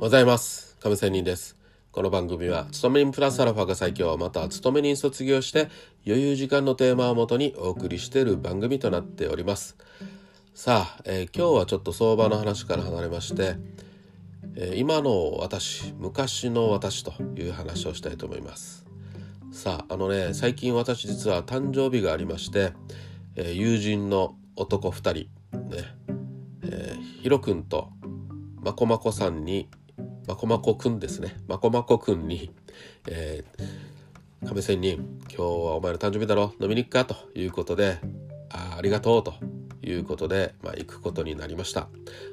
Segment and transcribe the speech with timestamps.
[0.00, 0.78] ございます。
[0.80, 1.58] 亀仙人です。
[1.92, 4.16] この番組は勤め人プラスアルファが最強。
[4.16, 5.68] または勤め人卒業して
[6.06, 9.76] 余裕時間のテーマをもとにお送りしている番組となっております。
[10.54, 13.56] さあ、えー、今日はちょっと相場の話から離れまして、
[14.56, 18.86] えー、今の私昔の私という話をしたいと思います。
[19.52, 22.72] さああのね最近私実は誕生日がありまして、
[23.36, 25.28] えー、友人の男2人ね
[26.62, 27.90] えー、ヒロ君と
[28.62, 29.68] まこまこさんに
[30.26, 31.36] まこまこくんですね。
[31.48, 32.50] まこまこくんに、
[33.08, 36.54] えー、亀仙人今日はお前の誕生日だろ。
[36.60, 37.04] 飲みに行くか？
[37.04, 37.98] ということで
[38.50, 39.34] あありがとうと
[39.82, 41.88] いうことで、まあ、行くことになりました。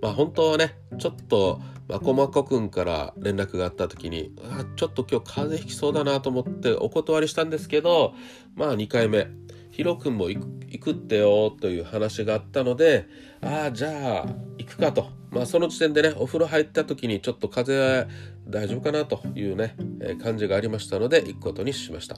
[0.00, 8.14] まあ本当はねちょっとまこまこくんから連絡があった時にあちょっと今日風邪ひきそうだなと思ってお断りしたんですけど
[8.54, 9.26] まあ2回目。
[9.72, 10.40] ヒロ君も行
[10.80, 13.06] くってよという話があったので
[13.40, 14.26] ああじゃあ
[14.58, 15.08] 行くかと。
[15.30, 18.14] まあその時点でねお風呂入った時にちょっと風邪
[18.48, 22.16] 大丈夫かなというね、え、感じがありましたので行くことにしました。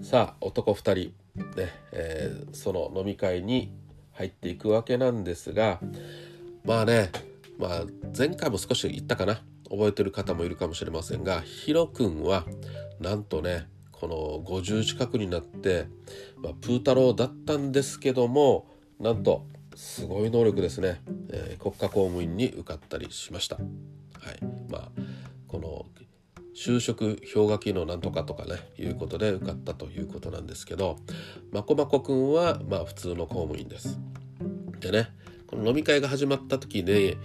[0.00, 0.94] さあ男2人
[1.56, 3.72] ね、えー、その飲み会に
[4.12, 5.80] 入っていくわけなんですが
[6.64, 7.10] まあね
[7.58, 7.84] まあ
[8.16, 9.42] 前回も少し言ったかな。
[9.70, 12.44] 覚えてる方もいるかもしれませんがヒロ君は
[13.00, 13.66] なんとね
[14.04, 15.86] この50近くになって、
[16.42, 18.66] まあ、プー太郎だったんですけども
[19.00, 23.56] なんとすごい能力ですね、えー、国家公務員に受かったりしました。
[23.56, 23.64] はい
[24.70, 24.90] まあ、
[25.48, 25.86] この
[26.54, 30.98] 就職氷河期のなんとかとかねいうことで受かったということなんですけど
[31.50, 33.98] まこまこくんはまあ普通の公務員です。
[34.80, 35.08] でね
[35.46, 37.16] この飲み会が始まった時に、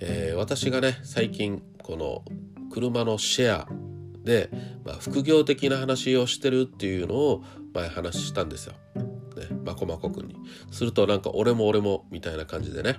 [0.00, 2.22] えー、私がね最近この
[2.70, 3.85] 車のシェア
[4.26, 4.50] で、
[4.84, 8.74] まあ、副業的な話をしてるっていうのを前話したんですよ。
[9.36, 10.34] ね、まこまこくんに。
[10.72, 12.98] するとなんか俺も俺もみたいな感じでね。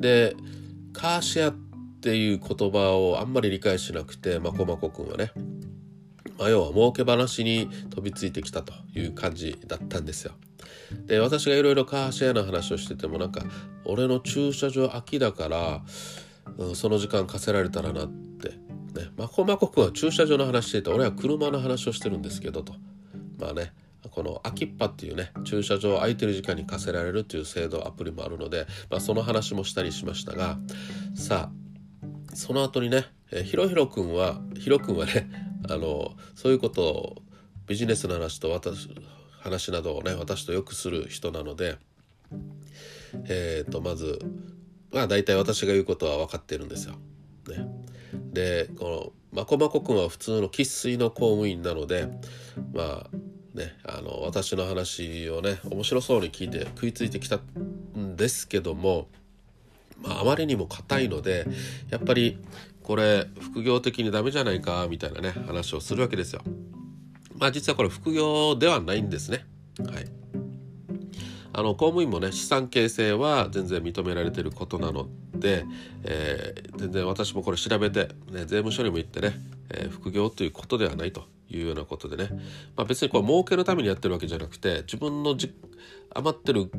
[0.00, 0.34] で、
[0.92, 1.54] カーシェアっ
[2.00, 5.30] ていう言葉をあんまり理解しなくて、まこまこくんはね。
[6.36, 10.32] まあ、要は儲け話に飛びついてきたという感じだったんですよ。
[11.06, 13.42] で私がいろいろカーシェアの話をしててもなんか
[13.84, 15.82] 俺の駐車場空きだから、
[16.58, 18.33] うん、その時間課せられたらなって
[18.94, 19.10] ね。
[19.16, 22.74] まこまこくんは駐車場の話してて俺は車の話をしてるんですけどと。
[23.38, 23.72] まあね
[24.10, 30.58] この空きっぱっていうね駐車場空いてる時間に課せられるっていう制度アプリもあるので、まあ、その話もしたりしましたが
[31.14, 33.06] さあその後にね
[33.44, 35.28] ひろひろくんはひろくんはね
[35.68, 37.22] あのそういうことを
[37.66, 38.88] ビジネスの話と私
[39.40, 41.78] 話などをね私とよくする人なので
[43.28, 44.18] えっ、ー、とまず
[44.92, 46.94] まあ大体私が言うことは分かってるんですよ。
[47.48, 47.66] ね、
[48.34, 52.08] でこのまこまこくんは普通の生粋の公務員なので
[52.72, 57.36] まあねあの私の話をね面白そうに聞いて食いついてきた
[57.98, 59.08] んですけども、
[60.02, 61.46] まあ、あまりにも硬いので
[61.88, 62.38] やっぱり
[62.82, 66.42] これ副業的にダメじゃないかみたいなね話をするわけですよ。
[67.36, 69.46] まあ実はこれ副業ではないんですね。
[69.80, 70.23] はい。
[71.56, 75.64] あの公務員もね資産形成は全然認められてることなので、
[76.02, 79.34] えー、全然私もこれ調べて、ね、税務署にも行ってね、
[79.70, 82.30] えー、副業ということではないというようなことでね、
[82.76, 85.54] まあ、別にこれ儲けるためにやってるわけじゃなくて自分のじ
[86.12, 86.70] 余ってる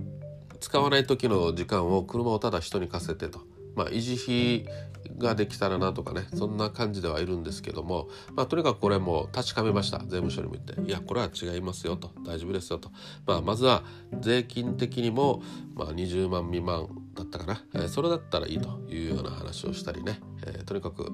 [0.60, 3.55] 使わない時の時間を車をただ人に貸せてと。
[3.76, 4.16] まあ、維持
[4.64, 4.74] 費
[5.18, 10.00] ができたらなとかねそんな感じではいるんですけども、まあ、とにかくこれも確かめました。
[10.00, 12.12] 税務署にも言っていやこれは違いますよと。
[12.26, 12.92] 大丈夫ですよと、
[13.26, 13.84] まあ、まずは
[14.20, 15.42] 税金的にも、
[15.76, 21.12] まあ、20万未満だったかな、えー、それだったらいいというような話をしたりね、えー、とにかく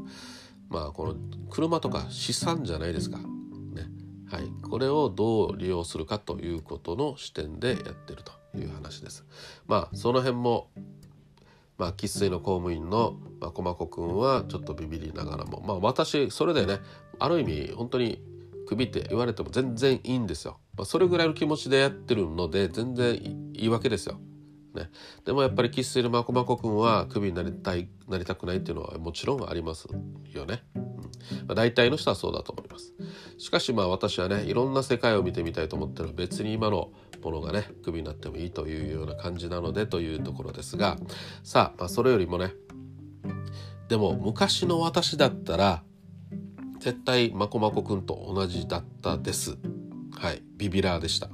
[0.69, 1.15] まあこの
[1.49, 3.17] 車とか資産じゃないですか。
[3.17, 3.23] ね。
[4.29, 9.25] はい、これをどう利用するかということの視点でやってるという話です。
[9.67, 10.69] まあその辺も
[11.81, 15.63] まあ生粋の公務員のまあ、駒子くんはちょっとビビりながらも。
[15.65, 16.79] まあ私それでね
[17.17, 18.21] ある意味本当に
[18.67, 24.19] クビって言われても全然いいんですよ、まあ、それぐらいの気持ちでやってるので全然いいわけですよ。
[24.75, 24.89] ね、
[25.25, 29.87] でもやっぱり生粋のまこまこくんはクビになりたいなりたくないっていうのはもちろんあります
[30.33, 30.83] よね、うん。
[30.83, 30.99] ま
[31.49, 32.93] あ、大体の人はそうだと思います。
[33.39, 36.13] しかしまあ私はねいろんな世界を見てみたいと思ってる。
[36.13, 36.91] 別に今の
[37.21, 40.97] ものがねクビになってもいいというような感じなのでというところですが
[41.43, 42.53] さあ、まあ、それよりもね
[43.87, 45.83] でも昔の私だったら
[46.79, 49.57] 絶対まこまこくんと同じだったです。
[50.17, 51.29] はいビビラーでした。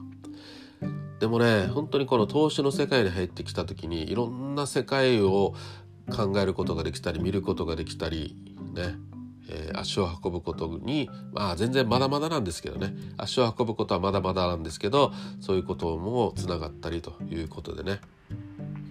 [1.19, 5.54] でもね本当にこの投資の世界に入ってきた時にいろんな世界を
[6.12, 8.36] 考えることができたり見ることができたり
[8.74, 8.95] ね
[9.50, 12.94] えー、足を運ぶことにまあ全然まだまだなんですけどね。
[13.18, 18.00] 足を運ぶことはまだまだなんですけどそういうこともつながったりということでね。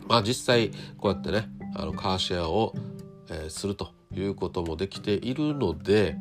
[0.09, 2.75] まあ実際こうやってねあのカーシェアを
[3.31, 6.17] えー、するということもできているので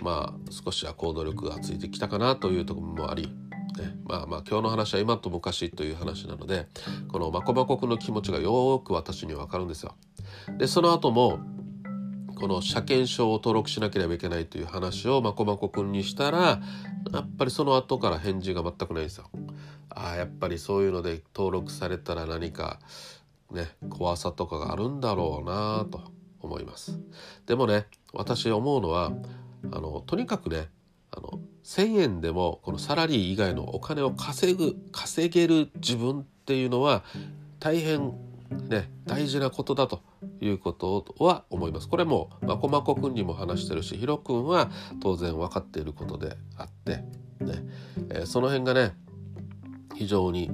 [0.00, 3.28] まあ少しは行動力がついてきたかなというところもあり、
[4.04, 6.68] まあまあ今日の話は今と昔という話なので
[7.08, 9.96] このまこまこくんの気持ちがよく私には分かるんですよ。
[10.56, 11.40] でその後も
[12.38, 16.60] この車検証を登録しなければいけないという話をまこまこくんにしたら
[17.12, 19.28] やっぱりその後から返事が全くないんですよ。
[19.90, 22.78] ああやっぱりそういうので登録されたら何か
[23.50, 26.98] ね怖さとかがあるんだろうなと思います。
[27.46, 29.12] でもね私思うのは
[29.72, 30.68] あのとにかくね
[31.10, 37.02] あの1,000円でもこのサラリー以外のお金を稼ぐ稼げる自分っていうのは
[37.58, 38.12] 大変
[38.68, 40.02] ね大事なことだと
[40.40, 41.88] いうことは思います。
[41.88, 44.70] これもまこまこくんにも話してるしひろくんは
[45.00, 47.04] 当然分かっていることであって
[47.44, 47.64] ね、
[48.10, 48.94] えー、その辺がね
[49.94, 50.50] 非常に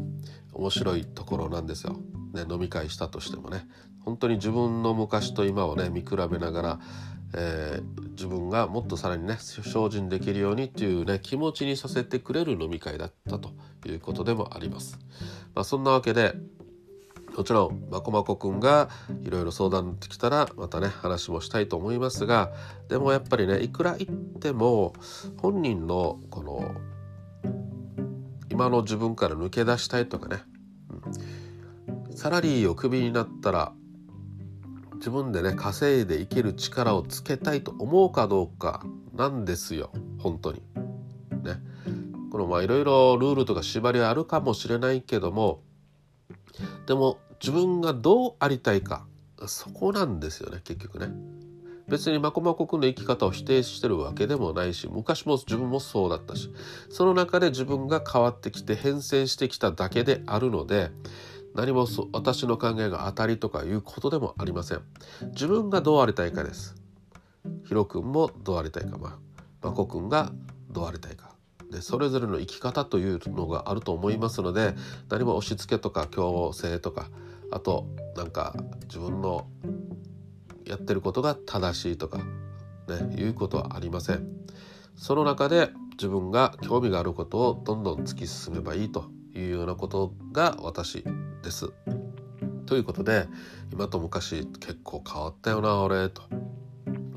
[0.52, 1.96] 面白いところなんですよ。
[2.32, 3.66] ね、飲み会したとしてもね
[4.00, 6.80] 本当に自分の昔と今をね見比べながら、
[7.36, 13.50] えー、自分がもっとさらにね精進できるようにっていうね気持ちにさせてくれる飲み会だったと
[13.86, 14.98] いうことでもあります。
[15.54, 16.34] まあ、そんなわけで
[17.36, 18.88] もちろんまこまこくんが
[19.24, 22.52] いろいろ相談ってきたらまたね話もしたいと思いますが
[22.88, 24.94] でもやっぱりねいくら言っても
[25.38, 26.74] 本人のこの
[28.50, 30.42] 今の自分から抜け出したいとかね、
[32.08, 33.72] うん、サラリーをクビになったら
[34.94, 40.62] 自分でね稼いでいける力をつけたいと思うかどうかなんですよ本当に。
[41.42, 41.58] ね。
[42.30, 45.62] このまあいろいろルールとか縛りはあるかもしれないけども
[46.86, 49.06] でも自分がどうありたいか
[49.46, 51.08] そこなんですよね結局ね。
[51.86, 56.50] 別にまこまこくんの生き方を否定してるわけでもないし昔も自分もそうだったし
[56.88, 60.90] その中で自分が変わってきて変遷してきただけであるので
[61.54, 64.82] 何も私の考えが当たりとかいうことでもありません。
[65.32, 66.74] 自分がどうありたいかです。
[67.64, 68.98] ヒロ君もどうありたいか。
[68.98, 69.18] まあ
[69.62, 70.32] まこくんが
[70.70, 71.33] どうありたいか。
[71.70, 74.74] でそれぞれの生き方というのがあると思いますので
[75.08, 77.08] 何も押し付けとか強制とか
[77.50, 79.46] あとなんか自分の
[80.66, 84.26] やってることが正しいとかねいうことはありません
[84.96, 91.04] その中で自分が興味があることをどんどん突き進めばいいというようなことが私
[91.42, 91.72] です。
[92.66, 93.26] ということで
[93.72, 96.22] 今と昔結構変わったよな俺と。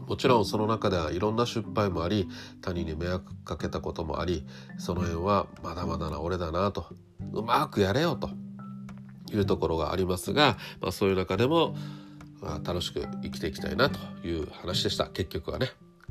[0.07, 2.27] もちろんその中ではいろんな失敗もあり
[2.61, 4.45] 他人に迷惑かけたこともあり
[4.77, 6.87] その辺はまだまだな俺だなと
[7.33, 8.29] うまくやれよと
[9.31, 11.75] いうところがありますが、まあ、そういう中でも、
[12.41, 15.69] まあ、楽しく生きていきたいなという話でした結局はね。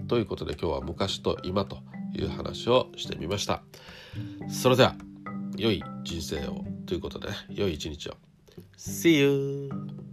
[0.09, 1.79] ということで今日は昔と今と
[2.13, 3.63] いう話をしてみました。
[4.51, 4.95] それでは
[5.57, 8.17] 良い人生をということで、良い一日を。
[8.77, 10.06] See you!